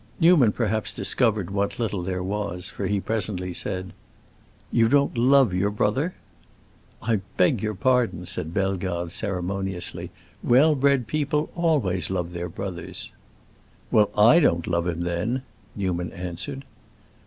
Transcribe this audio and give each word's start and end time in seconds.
Newman 0.19 0.51
perhaps 0.51 0.91
discovered 0.91 1.45
there 1.49 1.53
what 1.53 1.77
little 1.77 2.01
there 2.01 2.23
was, 2.23 2.69
for 2.71 2.87
he 2.87 2.99
presently 2.99 3.53
said, 3.53 3.93
"You 4.71 4.89
don't 4.89 5.15
love 5.15 5.53
your 5.53 5.69
brother." 5.69 6.15
"I 7.03 7.17
beg 7.37 7.61
your 7.61 7.75
pardon," 7.75 8.25
said 8.25 8.51
Bellegarde, 8.51 9.11
ceremoniously; 9.11 10.09
"well 10.41 10.73
bred 10.73 11.05
people 11.05 11.51
always 11.53 12.09
love 12.09 12.33
their 12.33 12.49
brothers." 12.49 13.11
"Well, 13.91 14.09
I 14.17 14.39
don't 14.39 14.65
love 14.65 14.87
him, 14.87 15.03
then!" 15.03 15.43
Newman 15.75 16.11
answered. 16.13 16.65